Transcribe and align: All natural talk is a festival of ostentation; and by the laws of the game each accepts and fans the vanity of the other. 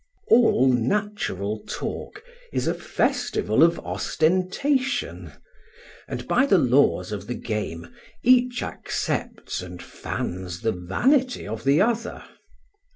All 0.29 0.65
natural 0.65 1.59
talk 1.67 2.23
is 2.51 2.65
a 2.67 2.73
festival 2.73 3.61
of 3.61 3.77
ostentation; 3.81 5.33
and 6.07 6.27
by 6.27 6.47
the 6.47 6.57
laws 6.57 7.11
of 7.11 7.27
the 7.27 7.35
game 7.35 7.85
each 8.23 8.63
accepts 8.63 9.61
and 9.61 9.79
fans 9.79 10.61
the 10.61 10.71
vanity 10.71 11.47
of 11.47 11.65
the 11.65 11.81
other. 11.81 12.23